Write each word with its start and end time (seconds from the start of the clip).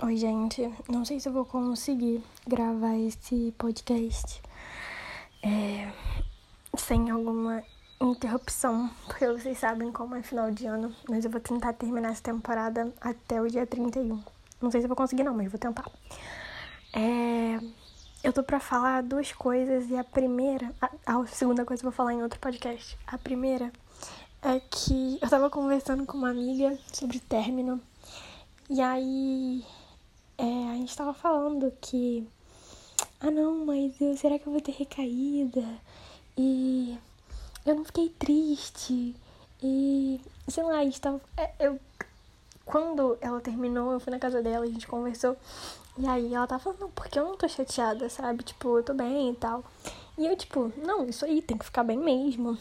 Oi, 0.00 0.16
gente. 0.16 0.72
Não 0.88 1.04
sei 1.04 1.18
se 1.18 1.28
eu 1.28 1.32
vou 1.32 1.44
conseguir 1.44 2.22
gravar 2.46 2.96
esse 2.96 3.52
podcast 3.58 4.40
é, 5.42 5.90
sem 6.76 7.10
alguma 7.10 7.64
interrupção, 8.00 8.88
porque 9.06 9.26
vocês 9.26 9.58
sabem 9.58 9.90
como 9.90 10.14
é 10.14 10.22
final 10.22 10.52
de 10.52 10.66
ano, 10.66 10.94
mas 11.08 11.24
eu 11.24 11.30
vou 11.32 11.40
tentar 11.40 11.72
terminar 11.72 12.12
essa 12.12 12.22
temporada 12.22 12.94
até 13.00 13.42
o 13.42 13.48
dia 13.48 13.66
31. 13.66 14.22
Não 14.62 14.70
sei 14.70 14.80
se 14.80 14.84
eu 14.84 14.88
vou 14.88 14.94
conseguir, 14.94 15.24
não, 15.24 15.34
mas 15.34 15.50
vou 15.50 15.58
tentar. 15.58 15.90
É, 16.92 17.58
eu 18.22 18.32
tô 18.32 18.44
pra 18.44 18.60
falar 18.60 19.02
duas 19.02 19.32
coisas 19.32 19.90
e 19.90 19.96
a 19.96 20.04
primeira, 20.04 20.72
a, 20.80 20.90
a 21.06 21.26
segunda 21.26 21.64
coisa 21.64 21.80
eu 21.80 21.90
vou 21.90 21.92
falar 21.92 22.14
em 22.14 22.22
outro 22.22 22.38
podcast. 22.38 22.96
A 23.04 23.18
primeira 23.18 23.72
é 24.42 24.60
que 24.60 25.18
eu 25.20 25.28
tava 25.28 25.50
conversando 25.50 26.06
com 26.06 26.16
uma 26.16 26.30
amiga 26.30 26.78
sobre 26.92 27.18
término. 27.18 27.80
E 28.70 28.80
aí 28.80 29.64
é, 30.38 30.70
a 30.70 30.74
gente 30.74 30.96
tava 30.96 31.12
falando 31.12 31.72
que. 31.80 32.26
Ah 33.20 33.30
não, 33.30 33.66
mas 33.66 34.00
eu, 34.00 34.16
será 34.16 34.38
que 34.38 34.46
eu 34.46 34.52
vou 34.52 34.60
ter 34.60 34.72
recaída? 34.72 35.64
E 36.36 36.96
eu 37.66 37.74
não 37.74 37.84
fiquei 37.84 38.08
triste. 38.10 39.14
E 39.62 40.20
sei 40.46 40.62
lá, 40.62 40.78
a 40.78 40.84
gente 40.84 41.00
tava. 41.00 41.20
É, 41.36 41.50
eu, 41.58 41.78
quando 42.64 43.18
ela 43.20 43.40
terminou, 43.40 43.92
eu 43.92 44.00
fui 44.00 44.12
na 44.12 44.18
casa 44.18 44.40
dela, 44.40 44.64
a 44.64 44.68
gente 44.68 44.86
conversou. 44.86 45.36
E 45.98 46.06
aí 46.06 46.32
ela 46.32 46.46
tava 46.46 46.62
falando, 46.62 46.80
não, 46.80 46.90
porque 46.90 47.18
eu 47.18 47.24
não 47.24 47.36
tô 47.36 47.48
chateada, 47.48 48.08
sabe? 48.08 48.44
Tipo, 48.44 48.78
eu 48.78 48.84
tô 48.84 48.94
bem 48.94 49.30
e 49.30 49.34
tal. 49.34 49.64
E 50.16 50.26
eu, 50.26 50.36
tipo, 50.36 50.72
não, 50.76 51.04
isso 51.08 51.24
aí 51.24 51.42
tem 51.42 51.58
que 51.58 51.64
ficar 51.64 51.82
bem 51.82 51.98
mesmo. 51.98 52.56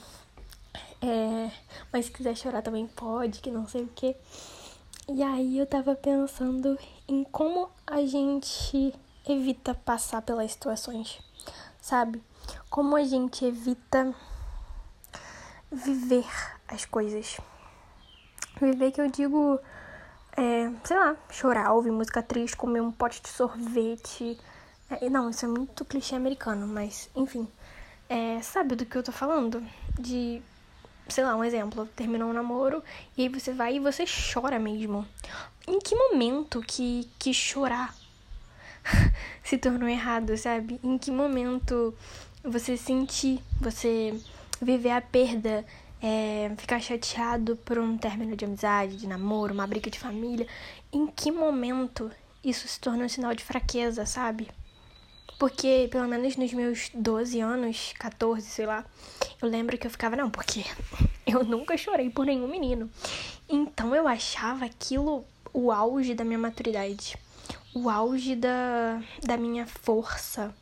É, 1.02 1.52
mas 1.94 2.05
se 2.05 2.12
quiser 2.12 2.36
chorar 2.36 2.64
também 2.64 2.88
pode, 2.88 3.39
que 3.39 3.52
não 3.52 3.67
sei 3.67 3.84
o 3.84 3.88
que. 3.88 4.16
E 5.09 5.23
aí 5.23 5.57
eu 5.57 5.66
tava 5.66 5.95
pensando 5.95 6.77
em 7.07 7.23
como 7.23 7.70
a 7.85 8.05
gente 8.05 8.93
evita 9.25 9.73
passar 9.73 10.21
pelas 10.21 10.52
situações, 10.52 11.22
sabe? 11.80 12.22
Como 12.69 12.94
a 12.94 13.03
gente 13.05 13.45
evita 13.45 14.14
viver 15.72 16.25
as 16.67 16.83
coisas. 16.83 17.38
Viver 18.59 18.91
que 18.91 18.99
eu 18.99 19.09
digo, 19.09 19.58
é, 20.36 20.69
sei 20.83 20.97
lá, 20.97 21.16
chorar, 21.30 21.71
ouvir 21.71 21.92
música 21.92 22.21
triste, 22.21 22.58
comer 22.58 22.81
um 22.81 22.92
pote 22.92 23.21
de 23.21 23.30
sorvete. 23.30 24.38
É, 24.89 25.09
não, 25.09 25.30
isso 25.30 25.45
é 25.45 25.47
muito 25.47 25.86
clichê 25.86 26.16
americano, 26.16 26.67
mas 26.67 27.09
enfim. 27.16 27.47
É, 28.09 28.42
sabe 28.42 28.75
do 28.75 28.86
que 28.86 28.97
eu 28.97 29.03
tô 29.03 29.14
falando? 29.14 29.66
De 29.97 30.42
sei 31.09 31.23
lá, 31.23 31.36
um 31.36 31.44
exemplo, 31.44 31.88
terminou 31.95 32.30
um 32.30 32.33
namoro 32.33 32.83
e 33.17 33.23
aí 33.23 33.30
você 33.30 33.53
vai 33.53 33.75
e 33.75 33.80
você 33.80 34.05
chora 34.05 34.59
mesmo. 34.59 35.05
Em 35.67 35.80
que 35.80 35.95
momento 35.95 36.61
que, 36.61 37.09
que 37.19 37.33
chorar 37.33 37.94
se 39.44 39.58
tornou 39.58 39.88
errado, 39.88 40.38
sabe? 40.38 40.80
Em 40.83 40.97
que 40.97 41.11
momento 41.11 41.94
você 42.44 42.77
sentir, 42.77 43.41
você 43.59 44.19
viver 44.61 44.91
a 44.91 45.02
perda, 45.02 45.66
é, 46.02 46.52
ficar 46.58 46.80
chateado 46.80 47.55
por 47.58 47.77
um 47.77 47.97
término 47.97 48.36
de 48.36 48.45
amizade, 48.45 48.97
de 48.97 49.08
namoro, 49.08 49.53
uma 49.53 49.67
briga 49.67 49.89
de 49.89 49.99
família, 49.99 50.47
em 50.92 51.08
que 51.08 51.31
momento 51.31 52.11
isso 52.44 52.67
se 52.67 52.80
tornou 52.80 53.05
um 53.05 53.09
sinal 53.09 53.33
de 53.33 53.44
fraqueza, 53.44 54.05
sabe? 54.05 54.47
Porque, 55.38 55.88
pelo 55.92 56.08
menos 56.08 56.36
nos 56.36 56.52
meus 56.53 56.89
12 56.94 57.39
anos, 57.39 57.94
14, 58.00 58.47
sei 58.50 58.66
lá, 58.66 58.83
eu 59.42 59.47
lembro 59.47 59.78
que 59.78 59.86
eu 59.86 59.92
ficava, 59.92 60.16
não, 60.16 60.30
porque 60.30 60.66
eu 61.25 61.44
nunca 61.44 61.78
chorei 61.78 62.09
por 62.09 62.25
nenhum 62.25 62.47
menino. 62.47 62.89
Então 63.48 63.95
eu 63.95 64.08
achava 64.08 64.66
aquilo 64.66 65.23
o 65.53 65.72
auge 65.72 66.14
da 66.14 66.23
minha 66.23 66.39
maturidade, 66.39 67.17
o 67.73 67.89
auge 67.89 68.36
da, 68.36 69.02
da 69.23 69.38
minha 69.38 69.66
força. 69.66 70.53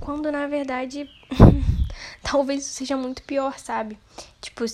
Quando 0.00 0.30
na 0.32 0.46
verdade, 0.46 1.08
talvez 2.22 2.64
seja 2.64 2.96
muito 2.96 3.22
pior, 3.22 3.58
sabe? 3.58 3.98
Tipo, 4.40 4.64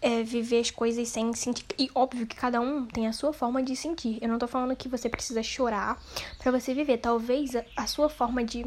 é, 0.00 0.22
viver 0.22 0.60
as 0.60 0.70
coisas 0.70 1.08
sem 1.08 1.32
sentir. 1.34 1.64
E 1.78 1.90
óbvio 1.94 2.26
que 2.26 2.36
cada 2.36 2.60
um 2.60 2.86
tem 2.86 3.06
a 3.06 3.12
sua 3.12 3.32
forma 3.32 3.62
de 3.62 3.74
sentir. 3.74 4.18
Eu 4.20 4.28
não 4.28 4.38
tô 4.38 4.46
falando 4.46 4.76
que 4.76 4.88
você 4.88 5.08
precisa 5.08 5.42
chorar 5.42 6.00
para 6.38 6.52
você 6.52 6.74
viver. 6.74 6.98
Talvez 6.98 7.56
a, 7.56 7.64
a 7.76 7.86
sua 7.86 8.08
forma 8.08 8.44
de 8.44 8.64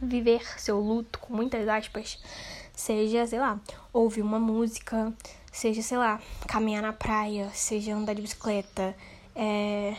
viver 0.00 0.42
seu 0.58 0.80
luto, 0.80 1.18
com 1.20 1.34
muitas 1.34 1.66
aspas, 1.68 2.18
seja, 2.74 3.26
sei 3.26 3.38
lá, 3.38 3.60
ouvir 3.92 4.22
uma 4.22 4.38
música, 4.38 5.12
seja, 5.50 5.80
sei 5.80 5.96
lá, 5.96 6.20
caminhar 6.48 6.82
na 6.82 6.92
praia, 6.92 7.50
seja 7.54 7.94
andar 7.94 8.14
de 8.14 8.22
bicicleta, 8.22 8.96
é, 9.34 9.94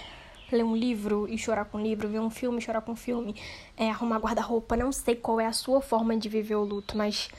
ler 0.51 0.63
um 0.63 0.75
livro 0.75 1.27
e 1.29 1.37
chorar 1.37 1.65
com 1.65 1.77
um 1.77 1.81
livro, 1.81 2.09
ver 2.09 2.19
um 2.19 2.29
filme 2.29 2.57
e 2.57 2.61
chorar 2.61 2.81
com 2.81 2.91
um 2.91 2.95
filme, 2.95 3.35
é, 3.77 3.89
arrumar 3.89 4.19
guarda-roupa. 4.19 4.75
Não 4.75 4.91
sei 4.91 5.15
qual 5.15 5.39
é 5.39 5.45
a 5.45 5.53
sua 5.53 5.81
forma 5.81 6.17
de 6.17 6.27
viver 6.27 6.55
o 6.55 6.63
luto, 6.63 6.97
mas 6.97 7.29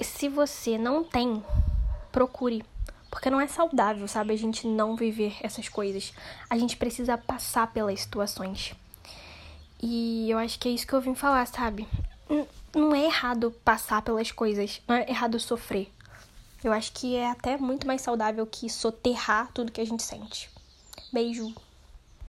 se 0.00 0.28
você 0.28 0.76
não 0.76 1.02
tem 1.02 1.42
procure. 2.10 2.64
Porque 3.10 3.30
não 3.30 3.40
é 3.40 3.46
saudável, 3.46 4.06
sabe? 4.06 4.34
A 4.34 4.38
gente 4.38 4.66
não 4.66 4.94
viver 4.94 5.36
essas 5.40 5.68
coisas. 5.68 6.12
A 6.50 6.58
gente 6.58 6.76
precisa 6.76 7.16
passar 7.16 7.72
pelas 7.72 8.00
situações. 8.00 8.74
E 9.82 10.30
eu 10.30 10.38
acho 10.38 10.58
que 10.58 10.68
é 10.68 10.72
isso 10.72 10.86
que 10.86 10.92
eu 10.92 11.00
vim 11.00 11.14
falar, 11.14 11.46
sabe? 11.46 11.88
Não 12.74 12.94
é 12.94 13.04
errado 13.04 13.50
passar 13.64 14.02
pelas 14.02 14.30
coisas. 14.30 14.82
Não 14.86 14.96
é 14.96 15.08
errado 15.08 15.40
sofrer. 15.40 15.90
Eu 16.62 16.72
acho 16.72 16.92
que 16.92 17.16
é 17.16 17.30
até 17.30 17.56
muito 17.56 17.86
mais 17.86 18.02
saudável 18.02 18.46
que 18.46 18.68
soterrar 18.68 19.50
tudo 19.52 19.72
que 19.72 19.80
a 19.80 19.86
gente 19.86 20.02
sente. 20.02 20.50
Beijo. 21.12 21.54